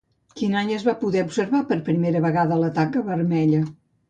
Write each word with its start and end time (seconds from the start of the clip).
Quin 0.39 0.53
any 0.61 0.71
es 0.77 0.85
va 0.87 0.95
poder 1.01 1.21
observar 1.25 1.61
per 1.73 1.77
primera 1.91 2.23
vegada 2.25 2.59
la 2.65 2.71
taca 2.81 3.05
vermella? 3.13 3.63